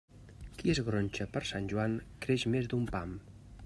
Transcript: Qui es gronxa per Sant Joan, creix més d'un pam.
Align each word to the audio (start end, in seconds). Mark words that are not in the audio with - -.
Qui 0.61 0.73
es 0.73 0.81
gronxa 0.87 1.27
per 1.37 1.43
Sant 1.51 1.69
Joan, 1.75 1.95
creix 2.27 2.51
més 2.57 2.73
d'un 2.73 2.93
pam. 2.95 3.19